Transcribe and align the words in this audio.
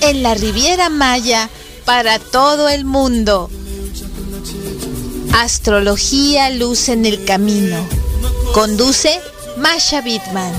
en 0.03 0.23
la 0.23 0.35
Riviera 0.35 0.91
Maya, 0.91 1.49
para 1.87 2.19
todo 2.19 2.69
el 2.69 2.85
mundo. 2.85 3.49
Astrología 5.33 6.51
Luz 6.51 6.91
en 6.91 7.07
el 7.07 7.25
Camino. 7.25 7.89
Conduce 8.53 9.23
Masha 9.57 10.03
Bitman. 10.03 10.53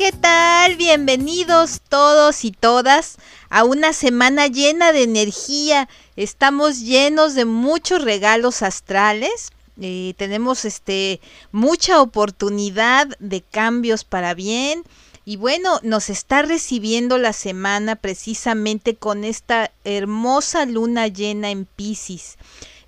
¿Qué 0.00 0.12
tal? 0.12 0.76
Bienvenidos 0.76 1.82
todos 1.86 2.46
y 2.46 2.52
todas 2.52 3.18
a 3.50 3.64
una 3.64 3.92
semana 3.92 4.46
llena 4.46 4.92
de 4.92 5.02
energía. 5.02 5.90
Estamos 6.16 6.80
llenos 6.80 7.34
de 7.34 7.44
muchos 7.44 8.02
regalos 8.02 8.62
astrales. 8.62 9.50
Eh, 9.78 10.14
tenemos 10.16 10.64
este 10.64 11.20
mucha 11.52 12.00
oportunidad 12.00 13.08
de 13.18 13.42
cambios 13.42 14.04
para 14.04 14.32
bien. 14.32 14.84
Y 15.26 15.36
bueno, 15.36 15.80
nos 15.82 16.08
está 16.08 16.40
recibiendo 16.40 17.18
la 17.18 17.34
semana 17.34 17.94
precisamente 17.94 18.96
con 18.96 19.22
esta 19.22 19.70
hermosa 19.84 20.64
luna 20.64 21.08
llena 21.08 21.50
en 21.50 21.66
Pisces. 21.66 22.38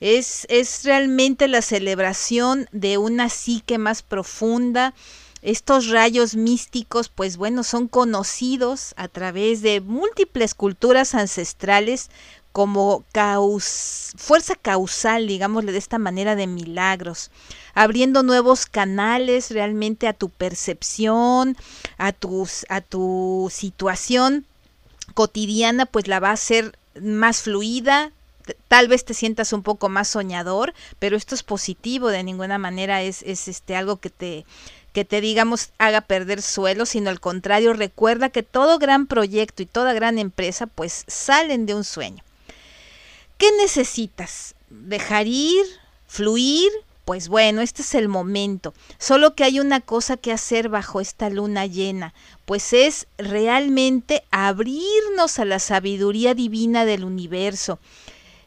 Es, 0.01 0.47
es 0.49 0.83
realmente 0.85 1.47
la 1.47 1.61
celebración 1.61 2.71
de 2.73 2.97
una 2.97 3.29
psique 3.29 3.77
más 3.77 4.03
profunda, 4.03 4.95
estos 5.43 5.89
rayos 5.89 6.37
místicos, 6.37 7.09
pues 7.09 7.37
bueno, 7.37 7.65
son 7.65 7.89
conocidos 7.89 8.95
a 8.97 9.09
través 9.09 9.61
de 9.61 9.81
múltiples 9.81 10.55
culturas 10.55 11.15
ancestrales 11.15 12.11
como 12.53 13.05
fuerza 14.17 14.55
causal, 14.55 15.27
digámosle 15.27 15.73
de 15.73 15.79
esta 15.79 15.99
manera, 15.99 16.37
de 16.37 16.47
milagros, 16.47 17.31
abriendo 17.75 18.23
nuevos 18.23 18.67
canales 18.67 19.51
realmente 19.51 20.07
a 20.07 20.13
tu 20.13 20.29
percepción, 20.29 21.57
a, 21.97 22.13
tus, 22.13 22.67
a 22.69 22.83
tu 22.83 23.49
situación 23.51 24.45
cotidiana, 25.15 25.87
pues 25.87 26.09
la 26.09 26.21
va 26.21 26.29
a 26.29 26.35
hacer 26.35 26.79
más 27.01 27.41
fluida, 27.41 28.13
tal 28.69 28.89
vez 28.89 29.05
te 29.05 29.15
sientas 29.15 29.55
un 29.55 29.63
poco 29.63 29.89
más 29.89 30.09
soñador, 30.09 30.75
pero 30.99 31.17
esto 31.17 31.35
es 31.35 31.43
positivo, 31.43 32.09
de 32.09 32.23
ninguna 32.23 32.59
manera 32.59 33.03
es, 33.03 33.23
es 33.23 33.49
este 33.49 33.77
algo 33.77 33.97
que 33.97 34.11
te 34.11 34.45
que 34.93 35.05
te 35.05 35.21
digamos 35.21 35.71
haga 35.79 36.03
perder 36.03 36.43
suelo, 36.43 36.87
sino 36.87 37.11
al 37.11 37.21
contrario, 37.21 37.73
recuerda 37.73 38.29
que 38.29 38.43
todo 38.43 38.79
gran 38.79 39.07
proyecto 39.07 39.63
y 39.63 39.67
toda 39.67 39.93
gran 39.93 40.19
empresa 40.19 40.67
pues 40.67 41.05
salen 41.07 41.67
de 41.67 41.75
un 41.75 41.85
sueño. 41.85 42.23
¿Qué 43.39 43.51
necesitas? 43.61 44.55
¿Dejar 44.71 45.27
ir? 45.27 45.65
¿Fluir? 46.07 46.71
Pues 47.05 47.29
bueno, 47.29 47.63
este 47.63 47.83
es 47.83 47.95
el 47.95 48.09
momento. 48.09 48.75
Solo 48.99 49.35
que 49.35 49.43
hay 49.43 49.59
una 49.59 49.81
cosa 49.81 50.17
que 50.17 50.31
hacer 50.31 50.69
bajo 50.69 51.01
esta 51.01 51.31
luna 51.31 51.67
llena, 51.67 52.15
pues 52.45 52.73
es 52.73 53.09
realmente 53.19 54.23
abrirnos 54.31 55.41
a 55.41 55.45
la 55.45 55.59
sabiduría 55.59 56.35
divina 56.35 56.85
del 56.85 57.05
universo. 57.05 57.81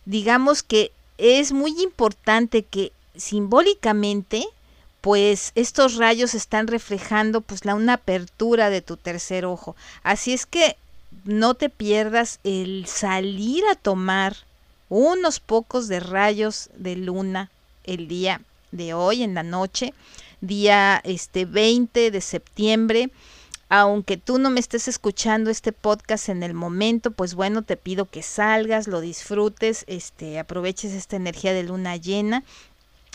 Digamos 0.05 0.63
que 0.63 0.93
es 1.17 1.51
muy 1.51 1.81
importante 1.81 2.63
que 2.63 2.93
simbólicamente 3.15 4.45
pues 5.05 5.51
estos 5.53 5.97
rayos 5.97 6.33
están 6.33 6.65
reflejando 6.65 7.41
pues 7.41 7.63
la 7.63 7.75
una 7.75 7.93
apertura 7.93 8.71
de 8.71 8.81
tu 8.81 8.97
tercer 8.97 9.45
ojo. 9.45 9.75
Así 10.01 10.33
es 10.33 10.47
que 10.47 10.77
no 11.25 11.53
te 11.53 11.69
pierdas 11.69 12.39
el 12.43 12.87
salir 12.87 13.63
a 13.71 13.75
tomar 13.75 14.35
unos 14.89 15.39
pocos 15.39 15.87
de 15.87 15.99
rayos 15.99 16.71
de 16.75 16.95
luna 16.95 17.51
el 17.83 18.07
día 18.07 18.41
de 18.71 18.95
hoy 18.95 19.21
en 19.21 19.35
la 19.35 19.43
noche, 19.43 19.93
día 20.41 21.01
este 21.03 21.45
20 21.45 22.09
de 22.09 22.21
septiembre. 22.21 23.11
Aunque 23.69 24.17
tú 24.17 24.39
no 24.39 24.49
me 24.49 24.59
estés 24.59 24.87
escuchando 24.87 25.51
este 25.51 25.71
podcast 25.71 26.29
en 26.29 26.41
el 26.41 26.55
momento, 26.55 27.11
pues 27.11 27.35
bueno, 27.35 27.61
te 27.61 27.77
pido 27.77 28.05
que 28.05 28.23
salgas, 28.23 28.87
lo 28.87 29.01
disfrutes, 29.01 29.83
este 29.85 30.39
aproveches 30.39 30.93
esta 30.93 31.15
energía 31.15 31.53
de 31.53 31.61
luna 31.61 31.95
llena 31.95 32.43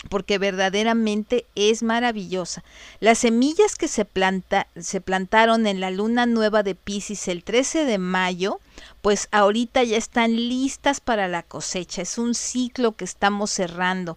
porque 0.09 0.39
verdaderamente 0.39 1.45
es 1.55 1.83
maravillosa. 1.83 2.65
Las 3.01 3.19
semillas 3.19 3.77
que 3.77 3.89
se, 3.89 4.05
planta, 4.05 4.67
se 4.79 5.01
plantaron 5.01 5.67
en 5.67 5.81
la 5.81 5.91
luna 5.91 6.27
nueva 6.27 6.63
de 6.63 6.75
Pisces 6.75 7.29
el 7.29 7.45
13 7.45 7.85
de 7.85 7.99
mayo, 7.99 8.61
pues 9.03 9.29
ahorita 9.31 9.83
ya 9.85 9.99
están 9.99 10.35
listas 10.35 11.01
para 11.01 11.29
la 11.29 11.43
cosecha. 11.43 12.03
Es 12.03 12.17
un 12.17 12.35
ciclo 12.35 12.93
que 12.93 13.05
estamos 13.05 13.51
cerrando. 13.51 14.17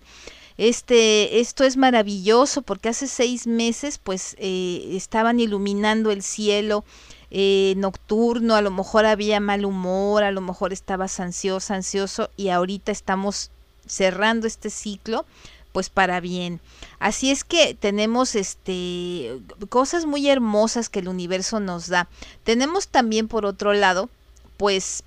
Este, 0.58 1.40
esto 1.40 1.64
es 1.64 1.78
maravilloso 1.78 2.62
porque 2.62 2.90
hace 2.90 3.08
seis 3.08 3.48
meses 3.48 3.98
pues 3.98 4.36
eh, 4.38 4.92
estaban 4.92 5.40
iluminando 5.40 6.12
el 6.12 6.22
cielo 6.22 6.86
eh, 7.32 7.74
nocturno, 7.78 8.54
a 8.54 8.62
lo 8.62 8.70
mejor 8.70 9.06
había 9.06 9.40
mal 9.40 9.66
humor, 9.66 10.22
a 10.24 10.32
lo 10.32 10.42
mejor 10.42 10.72
estabas 10.72 11.20
ansioso, 11.20 11.74
ansioso 11.74 12.30
y 12.38 12.50
ahorita 12.50 12.92
estamos 12.92 13.50
cerrando 13.88 14.46
este 14.46 14.70
ciclo 14.70 15.26
pues 15.74 15.90
para 15.90 16.22
bien. 16.22 16.62
Así 17.00 17.32
es 17.32 17.44
que 17.44 17.74
tenemos 17.74 18.36
este 18.36 19.42
cosas 19.68 20.06
muy 20.06 20.30
hermosas 20.30 20.88
que 20.88 21.00
el 21.00 21.10
universo 21.10 21.60
nos 21.60 21.88
da. 21.88 22.08
Tenemos 22.46 22.88
también 22.88 23.28
por 23.28 23.46
otro 23.46 23.74
lado, 23.74 24.10
pues 24.56 25.04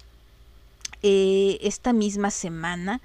eh, 1.02 1.58
esta 1.62 1.94
misma 1.94 2.30
semana 2.30 3.00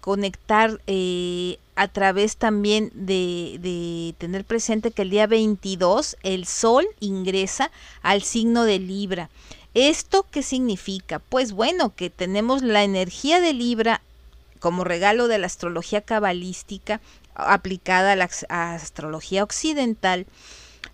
conectar 0.00 0.80
eh, 0.86 1.58
a 1.76 1.88
través 1.88 2.36
también 2.36 2.90
de, 2.94 3.58
de, 3.60 4.14
tener 4.18 4.44
presente 4.44 4.90
que 4.90 5.02
el 5.02 5.10
día 5.10 5.26
22 5.26 6.16
el 6.22 6.46
sol 6.46 6.86
ingresa 6.98 7.70
al 8.02 8.22
signo 8.22 8.64
de 8.64 8.80
Libra. 8.80 9.30
¿Esto 9.74 10.26
qué 10.30 10.42
significa? 10.42 11.20
Pues 11.20 11.52
bueno, 11.52 11.94
que 11.94 12.10
tenemos 12.10 12.62
la 12.62 12.82
energía 12.82 13.40
de 13.40 13.52
Libra 13.52 14.00
como 14.58 14.84
regalo 14.84 15.28
de 15.28 15.38
la 15.38 15.46
astrología 15.46 16.00
cabalística 16.00 17.00
aplicada 17.34 18.12
a 18.12 18.16
la 18.16 18.28
astrología 18.74 19.44
occidental. 19.44 20.26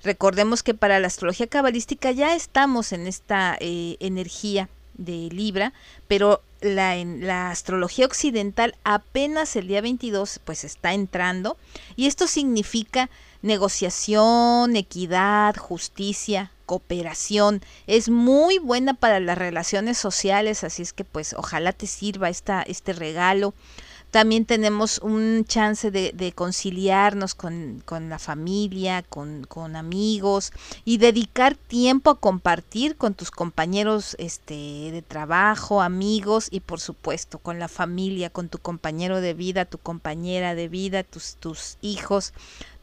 Recordemos 0.03 0.63
que 0.63 0.75
para 0.75 1.01
la 1.01 1.07
astrología 1.07 1.47
cabalística 1.47 2.11
ya 2.11 2.35
estamos 2.35 2.93
en 2.93 3.07
esta 3.07 3.57
eh, 3.61 3.97
energía 4.01 4.69
de 4.95 5.29
Libra, 5.33 5.73
pero 6.09 6.43
la, 6.61 6.97
en 6.97 7.27
la 7.27 7.51
astrología 7.51 8.07
occidental 8.07 8.77
apenas 8.85 9.57
el 9.57 9.69
día 9.69 9.81
22 9.81 10.41
pues 10.45 10.65
está 10.65 10.95
entrando 10.95 11.57
y 11.97 12.07
esto 12.07 12.27
significa 12.27 13.11
negociación, 13.43 14.77
equidad, 14.77 15.57
justicia, 15.57 16.51
cooperación. 16.65 17.63
Es 17.87 18.09
muy 18.09 18.59
buena 18.59 18.95
para 18.95 19.21
las 19.21 19.39
relaciones 19.39 19.99
sociales, 19.99 20.65
así 20.65 20.83
es 20.83 20.93
que 20.93 21.05
pues 21.05 21.35
ojalá 21.35 21.73
te 21.73 21.87
sirva 21.87 22.29
esta, 22.29 22.63
este 22.63 22.93
regalo. 22.93 23.55
También 24.15 24.47
tenemos 24.47 24.99
un 24.99 25.45
chance 25.45 25.91
de, 25.91 26.33
conciliarnos 26.37 27.35
con, 27.35 27.83
la 28.09 28.21
familia, 28.21 29.03
con, 29.03 29.43
con, 29.43 29.75
amigos 29.75 30.53
y 30.85 30.99
dedicar 30.99 31.57
tiempo 31.57 32.11
a 32.11 32.21
compartir 32.21 32.95
con 32.95 33.15
tus 33.15 33.33
compañeros 33.33 34.15
este, 34.21 34.55
de 34.55 35.03
trabajo, 35.03 35.83
amigos 35.83 36.47
y 36.53 36.61
por 36.61 36.79
supuesto 36.79 37.41
con 37.41 37.59
la 37.59 37.67
familia, 37.67 38.31
con 38.31 38.49
tu 38.49 38.59
compañero 38.59 39.21
de 39.21 39.35
vida, 39.35 39.65
tu 39.65 39.79
compañera 39.79 40.55
de 40.55 40.69
vida, 40.69 41.03
tus, 41.03 41.35
tus 41.35 41.77
hijos, 41.83 42.33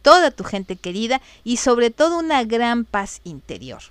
toda 0.02 0.32
tu 0.32 0.44
gente 0.44 0.76
querida 0.76 1.22
y 1.44 1.58
sobre 1.58 1.90
todo 1.90 2.18
una 2.20 2.44
gran 2.44 2.86
paz 2.86 3.22
interior. 3.24 3.82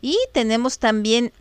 Y 0.00 0.16
tenemos 0.32 0.78
también 0.78 1.32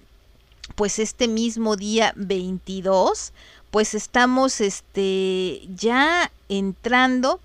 pues 0.75 0.99
este 0.99 1.27
mismo 1.27 1.75
día 1.75 2.13
22, 2.15 3.33
pues 3.71 3.93
estamos 3.93 4.61
este 4.61 5.61
ya 5.75 6.31
entrando 6.47 7.39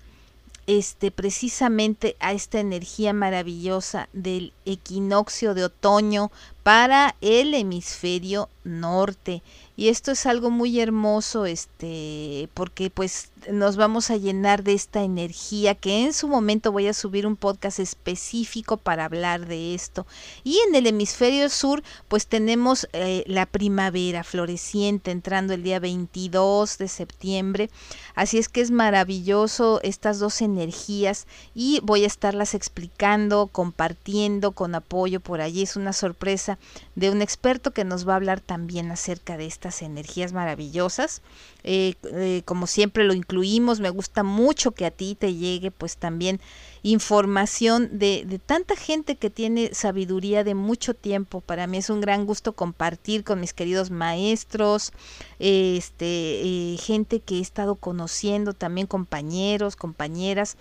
este 0.67 1.11
precisamente 1.11 2.15
a 2.19 2.33
esta 2.33 2.59
energía 2.59 3.13
maravillosa 3.13 4.09
del 4.13 4.51
equinoccio 4.65 5.53
de 5.53 5.65
otoño 5.65 6.31
para 6.63 7.15
el 7.21 7.53
hemisferio 7.53 8.49
norte 8.63 9.43
y 9.77 9.89
esto 9.89 10.11
es 10.11 10.25
algo 10.25 10.49
muy 10.49 10.79
hermoso 10.79 11.45
este 11.45 12.49
porque 12.53 12.89
pues 12.89 13.29
nos 13.51 13.75
vamos 13.75 14.09
a 14.09 14.17
llenar 14.17 14.63
de 14.63 14.73
esta 14.73 15.03
energía 15.03 15.75
que 15.75 16.03
en 16.03 16.13
su 16.13 16.27
momento 16.27 16.71
voy 16.71 16.87
a 16.87 16.93
subir 16.93 17.27
un 17.27 17.35
podcast 17.35 17.79
específico 17.79 18.77
para 18.77 19.05
hablar 19.05 19.45
de 19.45 19.75
esto. 19.75 20.05
Y 20.43 20.59
en 20.67 20.75
el 20.75 20.87
hemisferio 20.87 21.49
sur 21.49 21.83
pues 22.07 22.27
tenemos 22.27 22.87
eh, 22.93 23.23
la 23.27 23.45
primavera 23.45 24.23
floreciente 24.23 25.11
entrando 25.11 25.53
el 25.53 25.63
día 25.63 25.79
22 25.79 26.77
de 26.77 26.87
septiembre. 26.87 27.69
Así 28.15 28.37
es 28.37 28.49
que 28.49 28.61
es 28.61 28.71
maravilloso 28.71 29.79
estas 29.83 30.19
dos 30.19 30.41
energías 30.41 31.27
y 31.53 31.79
voy 31.83 32.03
a 32.03 32.07
estarlas 32.07 32.53
explicando 32.53 33.47
compartiendo 33.47 34.51
con 34.51 34.75
apoyo 34.75 35.19
por 35.19 35.41
allí. 35.41 35.63
Es 35.63 35.75
una 35.75 35.93
sorpresa 35.93 36.57
de 36.95 37.09
un 37.09 37.21
experto 37.21 37.71
que 37.71 37.83
nos 37.83 38.07
va 38.07 38.13
a 38.13 38.17
hablar 38.17 38.39
también 38.39 38.91
acerca 38.91 39.37
de 39.37 39.45
estas 39.65 39.81
energías 39.81 40.31
maravillosas. 40.33 41.21
Eh, 41.63 41.95
eh, 42.13 42.43
como 42.45 42.67
siempre 42.67 43.03
lo 43.03 43.13
incluimos, 43.13 43.79
me 43.79 43.89
gusta 43.89 44.21
mucho 44.23 44.71
que 44.71 44.85
a 44.85 44.91
ti 44.91 45.15
te 45.19 45.33
llegue 45.33 45.71
pues 45.71 45.97
también 45.97 46.39
información 46.83 47.97
de, 47.97 48.25
de, 48.27 48.37
tanta 48.37 48.75
gente 48.75 49.15
que 49.15 49.31
tiene 49.31 49.73
sabiduría 49.73 50.43
de 50.43 50.53
mucho 50.53 50.93
tiempo. 50.93 51.41
Para 51.41 51.65
mí 51.65 51.77
es 51.77 51.89
un 51.89 51.99
gran 51.99 52.25
gusto 52.25 52.53
compartir 52.53 53.23
con 53.23 53.39
mis 53.39 53.53
queridos 53.53 53.89
maestros, 53.89 54.91
este, 55.39 56.05
eh, 56.05 56.77
gente 56.77 57.19
que 57.19 57.37
he 57.37 57.41
estado 57.41 57.75
conociendo, 57.75 58.53
también 58.53 58.85
compañeros, 58.85 59.75
compañeras 59.75 60.57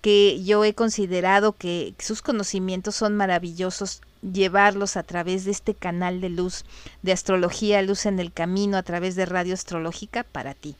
que 0.00 0.42
yo 0.42 0.64
he 0.64 0.72
considerado 0.74 1.52
que 1.52 1.94
sus 1.98 2.22
conocimientos 2.22 2.96
son 2.96 3.16
maravillosos 3.16 4.00
llevarlos 4.22 4.96
a 4.96 5.02
través 5.02 5.44
de 5.44 5.50
este 5.50 5.74
canal 5.74 6.20
de 6.20 6.28
luz 6.28 6.64
de 7.02 7.12
astrología, 7.12 7.82
luz 7.82 8.06
en 8.06 8.18
el 8.18 8.32
camino, 8.32 8.76
a 8.76 8.82
través 8.82 9.16
de 9.16 9.26
radio 9.26 9.54
astrológica 9.54 10.24
para 10.24 10.54
ti. 10.54 10.76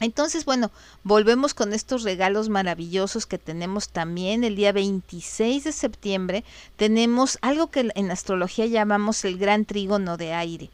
Entonces, 0.00 0.44
bueno, 0.44 0.72
volvemos 1.04 1.54
con 1.54 1.72
estos 1.72 2.02
regalos 2.02 2.48
maravillosos 2.48 3.26
que 3.26 3.38
tenemos 3.38 3.88
también 3.88 4.42
el 4.42 4.56
día 4.56 4.72
26 4.72 5.64
de 5.64 5.72
septiembre. 5.72 6.44
Tenemos 6.76 7.38
algo 7.42 7.68
que 7.68 7.90
en 7.94 8.10
astrología 8.10 8.66
llamamos 8.66 9.24
el 9.24 9.38
gran 9.38 9.64
trígono 9.64 10.16
de 10.16 10.32
aire. 10.32 10.70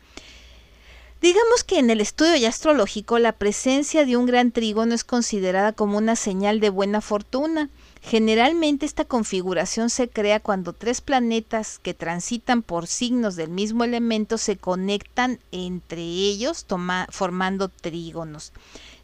Digamos 1.20 1.64
que 1.64 1.78
en 1.78 1.90
el 1.90 2.00
estudio 2.00 2.48
astrológico 2.48 3.18
la 3.18 3.32
presencia 3.32 4.06
de 4.06 4.16
un 4.16 4.24
gran 4.24 4.52
trígono 4.52 4.94
es 4.94 5.04
considerada 5.04 5.74
como 5.74 5.98
una 5.98 6.16
señal 6.16 6.60
de 6.60 6.70
buena 6.70 7.02
fortuna. 7.02 7.68
Generalmente 8.02 8.86
esta 8.86 9.04
configuración 9.04 9.90
se 9.90 10.08
crea 10.08 10.40
cuando 10.40 10.72
tres 10.72 11.02
planetas 11.02 11.78
que 11.78 11.92
transitan 11.92 12.62
por 12.62 12.86
signos 12.86 13.36
del 13.36 13.50
mismo 13.50 13.84
elemento 13.84 14.38
se 14.38 14.56
conectan 14.56 15.38
entre 15.52 16.00
ellos 16.00 16.66
formando 17.10 17.68
trígonos. 17.68 18.52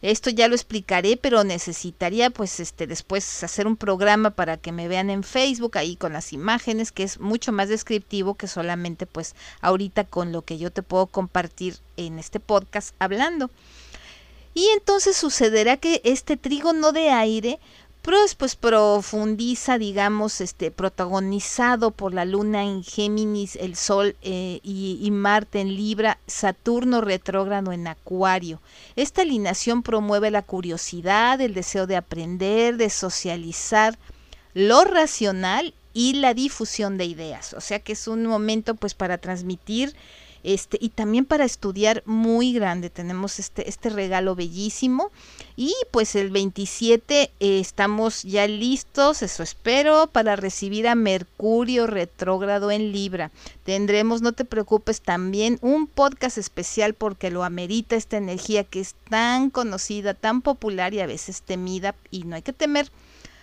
Esto 0.01 0.31
ya 0.31 0.49
lo 0.49 0.55
explicaré, 0.55 1.17
pero 1.17 1.45
necesitaría 1.45 2.31
pues 2.31 2.59
este 2.59 2.87
después 2.87 3.43
hacer 3.45 3.67
un 3.67 3.77
programa 3.77 4.31
para 4.31 4.57
que 4.57 4.73
me 4.73 4.89
vean 4.89 5.11
en 5.11 5.23
Facebook 5.25 5.77
ahí 5.77 5.97
con 5.97 6.15
las 6.15 6.33
imágenes, 6.33 6.91
que 6.91 7.03
es 7.03 7.21
mucho 7.21 7.53
más 7.53 7.69
descriptivo 7.69 8.35
que 8.35 8.49
solamente 8.49 9.07
pues 9.07 9.35
ahorita 9.61 10.05
con 10.05 10.33
lo 10.33 10.43
que 10.43 10.59
yo 10.59 10.71
te 10.71 10.83
puedo 10.83 11.07
compartir 11.07 11.79
en 11.97 12.19
este 12.19 12.41
podcast 12.41 12.95
hablando. 12.99 13.51
Y 14.55 14.69
entonces 14.75 15.19
sucederá 15.19 15.77
que 15.77 16.01
este 16.03 16.39
trígono 16.39 16.93
de 16.93 17.11
aire 17.11 17.59
pues 18.39 18.55
profundiza, 18.55 19.79
digamos, 19.79 20.41
este, 20.41 20.71
protagonizado 20.71 21.91
por 21.91 22.15
la 22.15 22.25
luna 22.25 22.63
en 22.63 22.85
Géminis, 22.85 23.57
el 23.57 23.75
Sol 23.75 24.15
eh, 24.23 24.61
y, 24.63 25.09
Marte 25.11 25.61
en 25.61 25.75
Libra, 25.75 26.19
Saturno 26.29 27.01
retrógrado 27.01 27.73
en 27.73 27.89
Acuario. 27.89 28.61
Esta 28.95 29.23
alineación 29.23 29.83
promueve 29.83 30.31
la 30.31 30.43
curiosidad, 30.43 31.41
el 31.41 31.53
deseo 31.53 31.89
de 31.89 31.97
aprender, 31.97 32.77
de 32.77 32.91
socializar, 32.91 33.99
lo 34.55 34.85
racional 34.85 35.75
y 35.93 36.15
la 36.15 36.33
difusión 36.33 36.99
de 36.99 37.07
ideas. 37.07 37.55
O 37.55 37.61
sea 37.61 37.81
que 37.81 37.95
es 37.95 38.07
un 38.07 38.25
momento 38.25 38.77
pues 38.77 38.95
para 38.95 39.19
transmitir 39.19 39.97
este, 40.47 40.79
y 40.81 40.91
también 40.91 41.25
para 41.25 41.45
estudiar 41.45 42.05
muy 42.07 42.53
grande. 42.53 42.89
Tenemos 42.89 43.41
este, 43.41 43.69
este 43.69 43.91
regalo 43.91 44.37
bellísimo. 44.37 45.11
Y 45.57 45.75
pues 45.91 46.15
el 46.15 46.31
27 46.31 47.23
eh, 47.23 47.61
estamos 47.61 48.23
ya 48.23 48.47
listos, 48.47 49.23
eso 49.23 49.43
espero, 49.43 50.07
para 50.07 50.37
recibir 50.37 50.87
a 50.87 50.95
Mercurio 50.95 51.89
retrógrado 51.89 52.71
en 52.71 52.93
Libra. 52.93 53.33
Tendremos, 53.65 54.23
no 54.23 54.35
te 54.35 54.45
preocupes, 54.45 55.01
también 55.01 55.59
un 55.63 55.89
podcast 55.89 56.39
especial 56.39 56.95
porque 56.95 57.33
lo 57.33 57.43
amerita 57.43 57.97
esta 57.97 58.17
energía 58.17 58.63
que 58.63 58.79
es 58.79 58.95
tan 59.11 59.51
conocida, 59.51 60.15
tan 60.15 60.43
popular 60.43 60.95
y 60.95 61.01
a 61.01 61.07
veces 61.07 61.43
temida 61.43 61.97
y 62.13 62.23
no 62.23 62.37
hay 62.37 62.43
que 62.43 62.53
temer. 62.53 62.93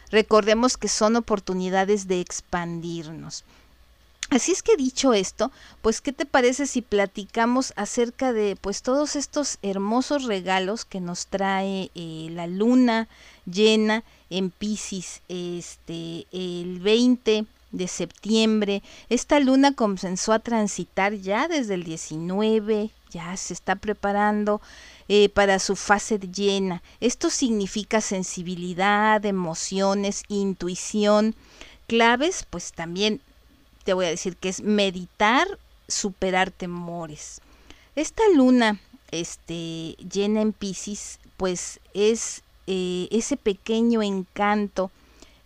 Recordemos 0.09 0.77
que 0.77 0.87
son 0.87 1.17
oportunidades 1.17 2.07
de 2.07 2.21
expandirnos. 2.21 3.43
Así 4.33 4.51
es 4.51 4.63
que 4.63 4.75
dicho 4.75 5.13
esto, 5.13 5.51
pues 5.83 6.01
qué 6.01 6.11
te 6.11 6.25
parece 6.25 6.65
si 6.65 6.81
platicamos 6.81 7.71
acerca 7.75 8.33
de 8.33 8.55
pues 8.59 8.81
todos 8.81 9.15
estos 9.15 9.59
hermosos 9.61 10.23
regalos 10.23 10.85
que 10.85 10.99
nos 10.99 11.27
trae 11.27 11.91
eh, 11.93 12.29
la 12.31 12.47
luna 12.47 13.07
llena 13.45 14.03
en 14.31 14.49
Pisces 14.49 15.21
este 15.29 16.25
el 16.31 16.79
20 16.79 17.45
de 17.73 17.87
septiembre. 17.87 18.81
Esta 19.07 19.39
luna 19.39 19.75
comenzó 19.75 20.33
a 20.33 20.39
transitar 20.39 21.13
ya 21.13 21.47
desde 21.47 21.75
el 21.75 21.83
19, 21.83 22.89
ya 23.11 23.37
se 23.37 23.53
está 23.53 23.75
preparando 23.75 24.61
eh, 25.09 25.29
para 25.29 25.59
su 25.59 25.75
fase 25.75 26.17
llena. 26.17 26.81
Esto 27.01 27.29
significa 27.29 28.01
sensibilidad, 28.01 29.23
emociones, 29.27 30.23
intuición, 30.27 31.35
claves, 31.85 32.47
pues 32.49 32.71
también 32.71 33.21
te 33.83 33.93
voy 33.93 34.05
a 34.05 34.09
decir 34.09 34.37
que 34.37 34.49
es 34.49 34.61
meditar, 34.61 35.47
superar 35.87 36.51
temores. 36.51 37.41
Esta 37.95 38.23
luna 38.35 38.79
este, 39.11 39.95
llena 40.11 40.41
en 40.41 40.53
Pisces, 40.53 41.19
pues 41.37 41.79
es 41.93 42.41
eh, 42.67 43.07
ese 43.11 43.37
pequeño 43.37 44.01
encanto, 44.01 44.91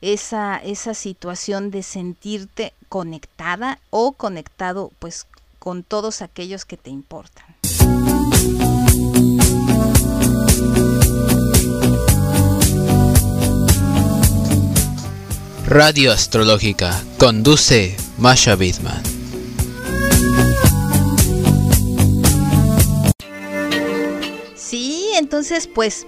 esa, 0.02 0.58
esa 0.58 0.94
situación 0.94 1.72
de 1.72 1.84
sentirte 1.84 2.74
conectada 2.88 3.80
o 3.90 4.14
conectado 4.14 4.92
pues 5.00 5.26
con 5.60 5.84
todos 5.84 6.22
aquellos 6.22 6.66
que 6.66 6.78
te 6.78 6.90
importan. 6.90 7.46
Radio 15.66 16.14
Astrológica 16.14 17.04
conduce 17.18 17.98
Masha 18.18 18.56
Bidman. 18.56 19.04
Sí, 24.56 25.12
entonces 25.16 25.68
pues, 25.68 26.08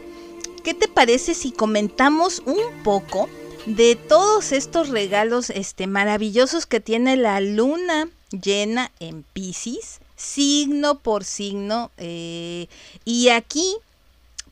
¿qué 0.63 0.73
te 0.73 0.87
parece 0.87 1.33
si 1.33 1.51
comentamos 1.51 2.41
un 2.45 2.83
poco 2.83 3.29
de 3.65 3.95
todos 3.95 4.51
estos 4.51 4.89
regalos 4.89 5.49
este, 5.49 5.87
maravillosos 5.87 6.65
que 6.65 6.79
tiene 6.79 7.15
la 7.15 7.39
luna 7.41 8.09
llena 8.31 8.91
en 8.99 9.23
Pisces, 9.33 9.99
signo 10.15 10.99
por 10.99 11.23
signo? 11.23 11.91
Eh, 11.97 12.67
y 13.05 13.29
aquí 13.29 13.77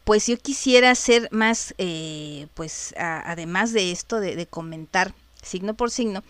pues 0.08 0.26
yo 0.26 0.38
quisiera 0.38 0.92
hacer 0.92 1.28
más, 1.32 1.76
eh, 1.78 2.48
pues 2.54 2.94
además 2.98 3.74
de 3.74 3.92
esto, 3.92 4.22
de, 4.22 4.46
comentar 4.46 5.14
signo 5.44 5.74
por 5.74 5.92
signo, 5.92 6.24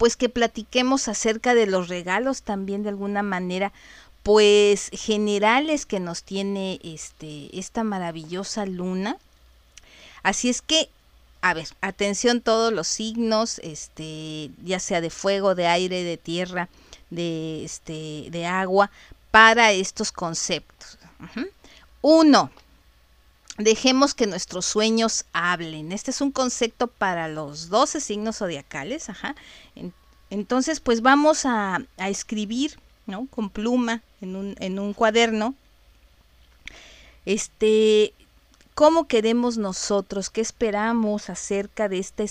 pues 0.00 0.16
que 0.16 0.30
platiquemos 0.30 1.08
acerca 1.08 1.54
de 1.54 1.66
los 1.66 1.88
regalos 1.88 2.40
también 2.40 2.82
de 2.82 2.88
alguna 2.88 3.22
manera, 3.22 3.70
pues 4.22 4.88
generales 4.94 5.84
que 5.84 6.00
nos 6.00 6.22
tiene 6.22 6.80
este, 6.82 7.50
esta 7.52 7.84
maravillosa 7.84 8.64
luna. 8.64 9.18
Así 10.22 10.48
es 10.48 10.62
que, 10.62 10.88
a 11.42 11.52
ver, 11.52 11.68
atención 11.82 12.40
todos 12.40 12.72
los 12.72 12.88
signos, 12.88 13.58
este, 13.58 14.50
ya 14.64 14.80
sea 14.80 15.02
de 15.02 15.10
fuego, 15.10 15.54
de 15.54 15.66
aire, 15.66 16.02
de 16.02 16.16
tierra, 16.16 16.70
de, 17.10 17.62
este, 17.62 18.28
de 18.30 18.46
agua, 18.46 18.90
para 19.30 19.72
estos 19.72 20.12
conceptos. 20.12 20.96
Uno, 22.00 22.50
Dejemos 23.60 24.14
que 24.14 24.26
nuestros 24.26 24.64
sueños 24.64 25.26
hablen. 25.34 25.92
Este 25.92 26.10
es 26.10 26.22
un 26.22 26.32
concepto 26.32 26.86
para 26.86 27.28
los 27.28 27.68
12 27.68 28.00
signos 28.00 28.38
zodiacales. 28.38 29.10
Ajá. 29.10 29.34
entonces, 30.30 30.80
pues 30.80 31.02
vamos 31.02 31.44
a, 31.44 31.78
escribir, 31.98 32.78
¿no? 33.06 33.26
Con 33.26 33.50
pluma 33.50 34.02
en 34.22 34.34
un, 34.34 34.56
en 34.60 34.78
un 34.78 34.94
cuaderno. 34.94 35.54
Este, 37.26 38.14
¿cómo 38.74 39.06
queremos 39.06 39.58
nosotros? 39.58 40.30
¿Qué 40.30 40.40
esperamos 40.40 41.28
acerca 41.28 41.90
de 41.90 41.98
esta, 41.98 42.24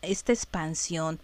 esta 0.00 0.32
expansión? 0.32 1.20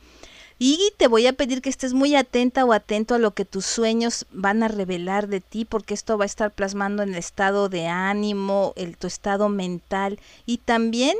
Y 0.59 0.93
te 0.97 1.07
voy 1.07 1.27
a 1.27 1.35
pedir 1.35 1.61
que 1.61 1.69
estés 1.69 1.93
muy 1.93 2.17
atenta 2.17 2.65
o 2.65 2.73
atento 2.73 3.15
a 3.15 3.19
lo 3.19 3.33
que 3.33 3.45
tus 3.45 3.67
sueños 3.67 4.27
van 4.31 4.63
a 4.63 4.69
revelar 4.69 5.29
de 5.29 5.41
ti, 5.41 5.67
porque 5.67 5.93
esto 5.93 6.17
va 6.17 6.25
a 6.25 6.27
estar 6.27 6.51
plasmando 6.51 7.03
en 7.03 7.11
el 7.11 7.17
estado 7.17 7.69
de 7.69 7.89
ánimo, 7.89 8.73
el, 8.77 8.97
tu 8.97 9.07
estado 9.07 9.51
mental 9.51 10.19
y 10.47 10.59
también, 10.59 11.15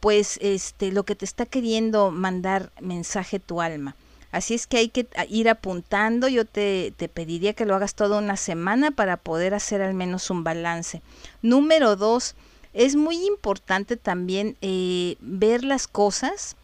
pues, 0.00 0.38
este, 0.42 0.90
lo 0.90 1.04
que 1.04 1.14
te 1.14 1.24
está 1.24 1.46
queriendo 1.46 2.10
mandar 2.10 2.72
mensaje 2.80 3.38
tu 3.38 3.60
alma. 3.60 3.94
Así 4.32 4.54
es 4.54 4.66
que 4.66 4.78
hay 4.78 4.88
que 4.88 5.06
ir 5.28 5.48
apuntando. 5.48 6.26
Yo 6.26 6.44
te, 6.44 6.92
te, 6.96 7.08
pediría 7.08 7.52
que 7.52 7.66
lo 7.66 7.76
hagas 7.76 7.94
toda 7.94 8.18
una 8.18 8.36
semana 8.36 8.90
para 8.90 9.16
poder 9.16 9.54
hacer 9.54 9.80
al 9.80 9.94
menos 9.94 10.28
un 10.28 10.42
balance. 10.42 11.02
Número 11.40 11.94
dos, 11.94 12.34
es 12.72 12.96
muy 12.96 13.24
importante 13.24 13.96
también 13.96 14.56
eh, 14.60 15.14
ver 15.20 15.62
las 15.62 15.86
cosas 15.86 16.56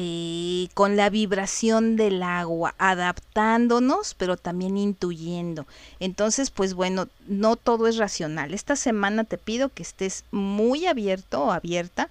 eh, 0.00 0.68
con 0.74 0.96
la 0.96 1.10
vibración 1.10 1.96
del 1.96 2.22
agua, 2.22 2.76
adaptándonos, 2.78 4.14
pero 4.14 4.36
también 4.36 4.76
intuyendo. 4.76 5.66
Entonces, 5.98 6.52
pues 6.52 6.74
bueno, 6.74 7.08
no 7.26 7.56
todo 7.56 7.88
es 7.88 7.96
racional. 7.96 8.54
Esta 8.54 8.76
semana 8.76 9.24
te 9.24 9.38
pido 9.38 9.70
que 9.70 9.82
estés 9.82 10.22
muy 10.30 10.86
abierto 10.86 11.42
o 11.42 11.50
abierta 11.50 12.10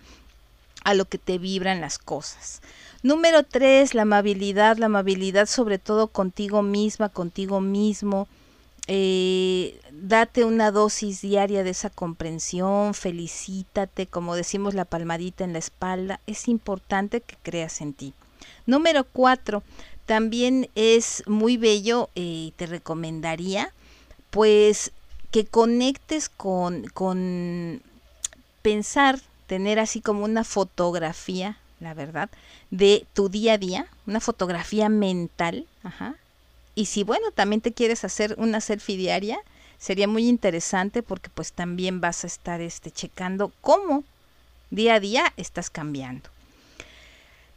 a 0.84 0.96
lo 0.96 1.06
que 1.06 1.18
te 1.18 1.38
vibran 1.38 1.80
las 1.80 1.98
cosas. 1.98 2.62
Número 3.04 3.44
tres, 3.44 3.94
la 3.94 4.02
amabilidad, 4.02 4.76
la 4.76 4.88
amabilidad 4.88 5.46
sobre 5.46 5.80
todo 5.80 6.08
contigo 6.08 6.64
misma, 6.64 7.08
contigo 7.08 7.62
mismo. 7.62 8.28
Eh, 8.88 9.80
date 9.92 10.46
una 10.46 10.72
dosis 10.72 11.22
diaria 11.22 11.64
de 11.64 11.72
esa 11.72 11.90
comprensión, 11.90 12.94
felicítate, 12.94 14.08
como 14.08 14.36
decimos 14.36 14.74
la 14.74 14.86
palmadita 14.86 15.44
en 15.44 15.54
la 15.54 15.60
espalda, 15.60 16.22
es 16.26 16.48
importante 16.48 17.20
que 17.22 17.36
creas 17.44 17.82
en 17.82 17.94
ti. 17.94 18.14
Número 18.66 19.04
cuatro, 19.04 19.62
también 20.06 20.70
es 20.76 21.24
muy 21.28 21.58
bello 21.58 22.10
y 22.16 22.50
eh, 22.50 22.54
te 22.56 22.66
recomendaría 22.66 23.74
pues 24.30 24.92
que 25.32 25.46
conectes 25.46 26.30
con, 26.30 26.88
con 26.94 27.82
pensar, 28.62 29.20
tener 29.48 29.80
así 29.80 30.02
como 30.02 30.24
una 30.24 30.44
fotografía, 30.44 31.58
la 31.80 31.94
verdad, 31.94 32.30
de 32.72 33.06
tu 33.14 33.30
día 33.30 33.54
a 33.54 33.58
día, 33.58 33.88
una 34.06 34.20
fotografía 34.20 34.90
mental, 34.90 35.66
ajá. 35.84 36.16
Y 36.78 36.86
si 36.86 37.02
bueno, 37.04 37.32
también 37.32 37.60
te 37.60 37.74
quieres 37.74 38.04
hacer 38.04 38.36
una 38.38 38.62
selfie 38.62 38.98
diaria, 38.98 39.40
sería 39.80 40.08
muy 40.08 40.28
interesante 40.28 41.02
porque 41.02 41.32
pues 41.32 41.52
también 41.52 42.02
vas 42.02 42.24
a 42.24 42.28
estar 42.28 42.62
este 42.62 42.92
checando 42.92 43.52
cómo 43.62 44.04
día 44.70 44.94
a 44.94 45.00
día 45.00 45.34
estás 45.38 45.72
cambiando. 45.72 46.30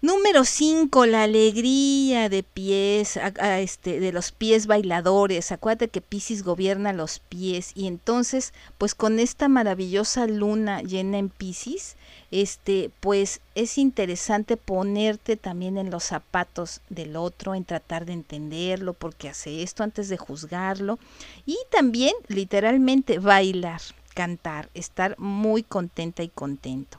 Número 0.01 0.47
5, 0.47 1.05
la 1.05 1.25
alegría 1.25 2.31
de 2.31 2.43
pies, 2.43 3.19
este, 3.59 4.01
de 4.01 4.11
los 4.11 4.33
pies 4.33 4.67
bailadores. 4.67 5.53
Acuérdate 5.53 5.89
que 5.89 6.01
Pisces 6.01 6.43
gobierna 6.43 6.95
los 6.95 7.19
pies 7.19 7.73
y 7.75 7.89
entonces, 7.89 8.55
pues 8.79 8.95
con 8.95 9.19
esta 9.19 9.49
maravillosa 9.49 10.27
luna 10.27 10.81
llena 10.81 11.19
en 11.19 11.29
Pisces, 11.29 11.97
este, 12.31 12.91
pues 13.01 13.41
es 13.55 13.77
interesante 13.79 14.57
ponerte 14.57 15.37
también 15.37 15.79
en 15.79 15.91
los 15.91 16.05
zapatos 16.05 16.81
del 16.89 17.17
otro, 17.17 17.55
en 17.55 17.65
tratar 17.65 18.07
de 18.07 18.13
entenderlo, 18.13 18.95
porque 18.95 19.29
hace 19.29 19.63
esto 19.63 19.83
antes 19.83 20.09
de 20.09 20.17
juzgarlo 20.17 20.99
y 21.47 21.59
también 21.71 22.15
literalmente 22.29 23.19
bailar, 23.19 23.81
cantar, 24.15 24.71
estar 24.75 25.19
muy 25.19 25.63
contenta 25.63 26.23
y 26.23 26.29
contento. 26.29 26.99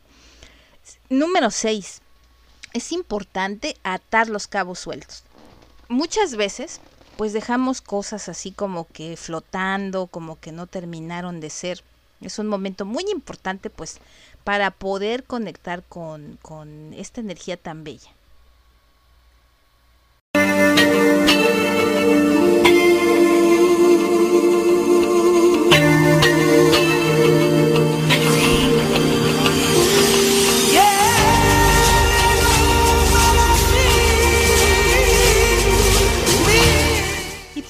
Número 1.10 1.52
6 1.52 2.02
es 2.74 2.92
importante 2.92 3.78
atar 3.84 4.30
los 4.30 4.48
cabos 4.48 4.80
sueltos. 4.80 5.24
Muchas 5.90 6.36
veces, 6.36 6.80
pues 7.18 7.34
dejamos 7.34 7.82
cosas 7.82 8.30
así 8.30 8.52
como 8.52 8.88
que 8.88 9.18
flotando, 9.18 10.08
como 10.08 10.40
que 10.40 10.52
no 10.52 10.68
terminaron 10.68 11.40
de 11.40 11.50
ser. 11.50 11.84
Es 12.22 12.40
un 12.40 12.48
momento 12.48 12.86
muy 12.86 13.04
importante, 13.12 13.70
pues, 13.70 14.00
para 14.44 14.72
poder 14.72 15.24
conectar 15.24 15.84
con, 15.84 16.38
con 16.42 16.94
esta 16.94 17.22
energía 17.22 17.58
tan 17.58 17.84
bella. 17.84 18.12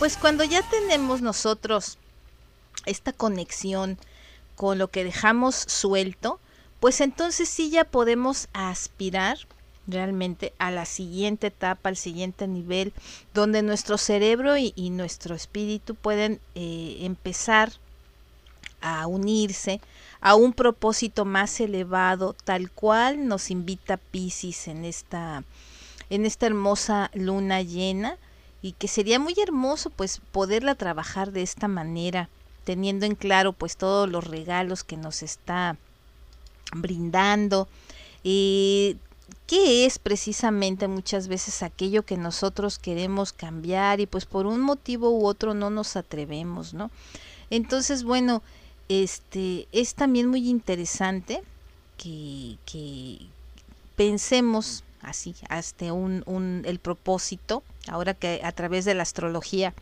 pues 0.02 0.18
cuando 0.18 0.44
ya 0.44 0.68
tenemos 0.68 1.22
nosotros 1.22 2.00
esta 2.88 3.14
conexión 3.14 4.00
con 4.62 4.78
lo 4.78 4.90
que 4.90 5.04
dejamos 5.04 5.56
suelto, 5.56 6.40
pues 6.80 7.02
entonces 7.02 7.50
sí 7.50 7.72
ya 7.72 7.84
podemos 7.84 8.48
aspirar 8.54 9.40
realmente 9.88 10.54
a 10.60 10.70
la 10.70 10.86
siguiente 10.86 11.48
etapa, 11.48 11.90
al 11.90 11.98
siguiente 11.98 12.48
nivel, 12.48 12.94
donde 13.34 13.64
nuestro 13.64 13.98
cerebro 13.98 14.56
y, 14.58 14.72
nuestro 14.92 15.34
espíritu 15.34 15.96
pueden 15.96 16.40
eh, 16.54 16.98
empezar 17.00 17.72
a 18.82 19.08
unirse 19.08 19.82
a 20.20 20.36
un 20.36 20.54
propósito 20.54 21.26
más 21.26 21.60
elevado, 21.60 22.36
tal 22.44 22.70
cual 22.70 23.28
nos 23.28 23.50
invita 23.50 23.98
Pisces 23.98 24.68
en 24.68 24.86
esta, 24.86 25.44
en 26.12 26.24
esta 26.24 26.46
hermosa 26.46 27.10
luna 27.16 27.64
llena, 27.64 28.20
y 28.62 28.74
que 28.74 28.88
sería 28.88 29.18
muy 29.18 29.34
hermoso 29.42 29.90
pues 29.90 30.22
poderla 30.32 30.76
trabajar 30.76 31.32
de 31.32 31.42
esta 31.42 31.68
manera, 31.68 32.30
teniendo 32.64 33.06
en 33.06 33.16
claro 33.16 33.54
pues 33.54 33.78
todos 33.78 34.10
los 34.10 34.26
regalos 34.26 34.84
que 34.84 34.98
nos 34.98 35.24
está 35.24 35.78
brindando. 36.74 37.68
y 38.24 38.98
¿Qué 39.48 39.86
es 39.86 40.00
precisamente 40.00 40.88
muchas 40.88 41.28
veces 41.28 41.64
aquello 41.64 42.04
que 42.04 42.18
nosotros 42.18 42.80
queremos 42.80 43.34
cambiar 43.34 44.00
y 44.00 44.06
pues 44.06 44.26
por 44.26 44.46
un 44.46 44.62
motivo 44.62 45.10
u 45.10 45.26
otro 45.26 45.54
no 45.54 45.70
nos 45.70 45.96
atrevemos, 45.96 46.74
¿no? 46.74 46.92
Entonces, 47.50 48.04
bueno, 48.04 48.44
este 48.90 49.68
es 49.72 49.96
también 49.96 50.28
muy 50.28 50.50
interesante 50.50 51.42
que, 51.98 52.58
que 52.66 53.20
pensemos 53.96 54.84
así, 55.02 55.36
hasta 55.50 55.94
un, 55.94 56.64
el 56.66 56.80
propósito, 56.80 57.64
ahora 57.88 58.14
que 58.14 58.42
a 58.44 58.52
través 58.52 58.86
de 58.86 58.94
la 58.94 59.04
astrología, 59.04 59.74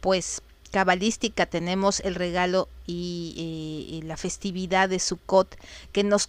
pues 0.00 0.42
cabalística 0.74 1.46
tenemos 1.46 2.00
el 2.00 2.16
regalo 2.16 2.68
y, 2.84 4.02
la 4.06 4.16
festividad 4.16 4.88
de 4.88 4.98
Sukkot 4.98 5.56
que 5.92 6.02
nos, 6.02 6.28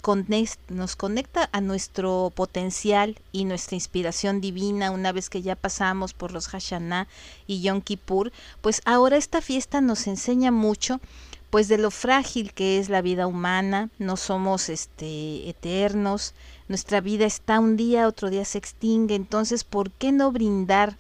nos 0.70 0.96
conecta 0.96 1.50
a 1.52 1.62
nuestro 1.62 2.32
potencial 2.34 3.18
y 3.32 3.46
nuestra 3.46 3.76
inspiración 3.76 4.42
divina 4.42 4.92
una 4.92 5.12
vez 5.12 5.32
que 5.32 5.42
ya 5.42 5.56
pasamos 5.56 6.14
por 6.14 6.32
los 6.32 6.48
Hashanah 6.48 7.08
y 7.48 7.62
Yom 7.62 7.82
Kippur, 7.82 8.32
pues 8.62 8.84
ahora 8.86 9.18
esta 9.18 9.42
fiesta 9.42 9.82
nos 9.82 10.06
enseña 10.06 10.52
mucho 10.52 11.02
pues 11.50 11.68
de 11.68 11.80
lo 11.80 11.90
frágil 11.90 12.54
que 12.54 12.78
es 12.78 12.88
la 12.88 13.02
vida 13.02 13.26
humana, 13.26 13.90
no 13.98 14.16
somos 14.16 14.70
este 14.70 15.50
eternos, 15.50 16.36
nuestra 16.68 17.02
vida 17.02 17.26
está 17.26 17.60
un 17.60 17.78
día, 17.78 18.08
otro 18.08 18.30
día 18.30 18.46
se 18.46 18.60
extingue, 18.60 19.16
entonces 19.16 19.64
¿por 19.64 19.90
qué 19.90 20.12
no 20.12 20.32
brindar 20.32 20.98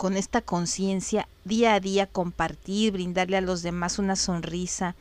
con 0.00 0.16
esta 0.16 0.40
conciencia 0.40 1.28
día 1.44 1.74
a 1.74 1.80
día, 1.80 2.06
compartir, 2.06 2.90
brindarle 2.90 3.36
a 3.36 3.42
los 3.42 3.60
demás 3.60 3.98
una 3.98 4.16
sonrisa, 4.16 4.96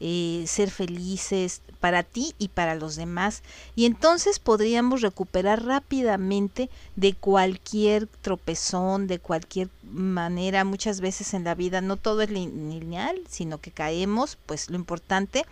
eh, 0.00 0.44
ser 0.46 0.70
felices 0.70 1.60
para 1.80 2.02
ti 2.02 2.34
y 2.38 2.48
para 2.48 2.74
los 2.74 2.96
demás. 2.96 3.42
Y 3.76 3.84
entonces 3.84 4.38
podríamos 4.38 5.02
recuperar 5.02 5.66
rápidamente 5.66 6.70
de 6.96 7.12
cualquier 7.12 8.06
tropezón, 8.06 9.06
de 9.06 9.18
cualquier 9.18 9.68
manera. 9.82 10.64
Muchas 10.64 11.02
veces 11.02 11.34
en 11.34 11.44
la 11.44 11.54
vida 11.54 11.82
no 11.82 11.98
todo 11.98 12.22
es 12.22 12.30
lineal, 12.30 13.20
sino 13.28 13.58
que 13.58 13.70
caemos. 13.70 14.38
Pues 14.46 14.70
lo 14.70 14.76
importante 14.76 15.44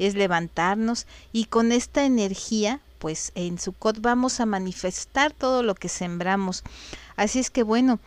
es 0.00 0.16
levantarnos 0.16 1.06
y 1.32 1.44
con 1.44 1.70
esta 1.70 2.04
energía 2.04 2.80
pues 2.98 3.30
en 3.36 3.60
Sukkot 3.60 4.00
vamos 4.00 4.40
a 4.40 4.46
manifestar 4.46 5.32
todo 5.32 5.62
lo 5.62 5.76
que 5.76 5.88
sembramos. 5.88 6.64
Así 7.14 7.38
es 7.38 7.48
que 7.48 7.62
bueno, 7.62 8.00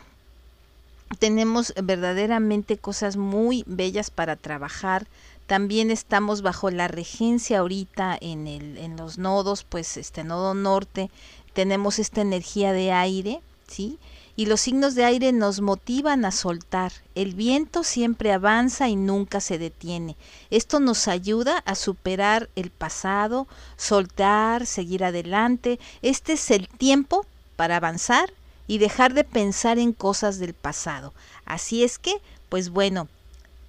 tenemos 1.23 1.73
verdaderamente 1.81 2.77
cosas 2.77 3.15
muy 3.15 3.63
bellas 3.65 4.11
para 4.11 4.35
trabajar, 4.35 5.07
también 5.47 5.89
estamos 5.89 6.41
bajo 6.41 6.69
la 6.69 6.89
regencia 6.89 7.59
ahorita 7.59 8.17
en, 8.19 8.45
el, 8.45 8.77
en 8.77 8.97
los 8.97 9.17
nodos, 9.17 9.63
pues 9.63 9.95
este 9.95 10.25
nodo 10.25 10.53
norte, 10.53 11.09
tenemos 11.53 11.97
esta 11.97 12.19
energía 12.19 12.73
de 12.73 12.91
aire, 12.91 13.39
¿sí? 13.69 13.99
Y 14.35 14.47
los 14.47 14.59
signos 14.59 14.95
de 14.95 15.05
aire 15.05 15.31
nos 15.31 15.61
motivan 15.61 16.25
a 16.25 16.31
soltar. 16.31 16.91
El 17.15 17.35
viento 17.35 17.85
siempre 17.85 18.33
avanza 18.33 18.89
y 18.89 18.97
nunca 18.97 19.39
se 19.39 19.57
detiene. 19.57 20.17
Esto 20.49 20.81
nos 20.81 21.07
ayuda 21.07 21.59
a 21.59 21.75
superar 21.75 22.49
el 22.57 22.69
pasado, 22.69 23.47
soltar, 23.77 24.65
seguir 24.65 25.05
adelante. 25.05 25.79
Este 26.01 26.33
es 26.33 26.51
el 26.51 26.67
tiempo 26.67 27.25
para 27.55 27.77
avanzar 27.77 28.33
y 28.67 28.77
dejar 28.77 29.13
de 29.13 29.23
pensar 29.23 29.79
en 29.79 29.93
cosas 29.93 30.39
del 30.39 30.53
pasado. 30.53 31.13
Así 31.45 31.83
es 31.83 31.99
que, 31.99 32.15
pues 32.49 32.69
bueno, 32.69 33.07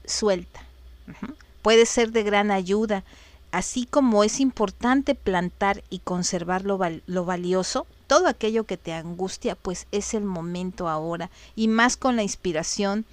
suelta 0.04 0.64
puede 1.64 1.86
ser 1.86 2.12
de 2.12 2.22
gran 2.22 2.50
ayuda, 2.50 3.04
así 3.50 3.86
como 3.86 4.22
es 4.22 4.38
importante 4.38 5.14
plantar 5.14 5.82
y 5.88 6.00
conservar 6.00 6.62
lo, 6.62 6.76
valioso, 7.24 7.86
todo 8.06 8.28
aquello 8.28 8.64
que 8.64 8.76
te 8.76 8.92
angustia, 8.92 9.54
pues 9.54 9.86
es 9.90 10.12
el 10.12 10.24
momento 10.24 10.90
ahora, 10.90 11.30
y 11.56 11.68
más 11.68 11.96
con 11.96 12.16
la 12.16 12.22
inspiración 12.22 13.06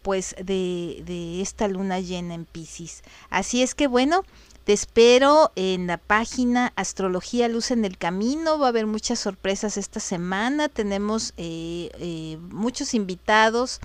pues 0.00 0.34
de, 0.42 1.02
de 1.04 1.42
esta 1.42 1.68
luna 1.68 2.00
llena 2.00 2.32
en 2.32 2.46
Pisces. 2.46 3.02
Así 3.28 3.62
es 3.62 3.74
que 3.74 3.88
bueno, 3.88 4.24
Te 4.68 4.74
espero 4.74 5.50
en 5.56 5.86
la 5.86 5.96
página 5.96 6.74
Astrología 6.76 7.48
Luz 7.48 7.70
en 7.70 7.86
el 7.86 7.96
Camino. 7.96 8.58
Va 8.58 8.66
a 8.66 8.68
haber 8.68 8.86
muchas 8.86 9.18
sorpresas 9.18 9.78
esta 9.78 9.98
semana. 9.98 10.68
Tenemos 10.68 11.32
eh, 11.38 11.90
eh, 11.98 12.36
muchos 12.50 12.92
invitados. 12.92 13.80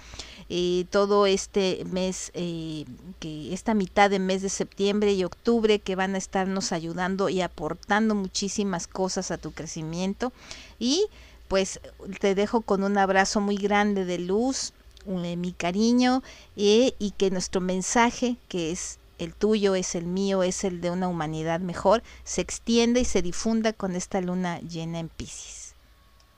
Eh, 0.50 0.84
todo 0.90 1.25
este 1.25 1.86
mes, 1.90 2.34
que 2.34 3.54
esta 3.54 3.74
mitad 3.74 4.10
de 4.10 4.20
mes 4.20 4.42
de 4.42 4.50
septiembre 4.50 5.13
y 5.13 5.24
octubre, 5.24 5.80
que 5.80 5.96
van 5.96 6.16
a 6.16 6.18
estarnos 6.18 6.74
ayudando 6.74 7.30
y 7.30 7.40
aportando 7.40 8.13
muchísimas 8.13 8.86
cosas 8.86 9.32
a 9.32 9.38
tu 9.38 9.54
crecimiento. 9.54 10.34
Y 10.80 11.06
pues 11.48 11.80
te 12.20 12.36
dejo 12.36 12.60
con 12.60 12.84
un 12.84 12.98
abrazo 12.98 13.40
muy 13.40 13.56
grande 13.56 14.04
de 14.04 14.20
luz, 14.20 14.74
mi 15.06 15.54
cariño 15.54 16.24
y 16.58 17.13
que 17.18 17.32
nuestro 17.32 17.62
mensaje, 17.62 18.36
que 18.50 18.72
es 18.72 19.00
el 19.24 19.36
tuyo 19.36 19.75
es 19.75 19.96
el 19.96 20.06
mío, 20.06 20.44
es 20.44 20.63
el 20.63 20.82
de 20.82 20.92
una 20.92 21.08
humanidad 21.08 21.60
mejor, 21.60 22.03
se 22.24 22.42
extienda 22.42 23.00
y 23.00 23.06
se 23.06 23.22
difunda 23.22 23.74
con 23.74 23.96
esta 23.96 24.22
luna 24.22 24.60
llena 24.60 25.00
en 25.00 25.10
Pisces. 25.10 25.62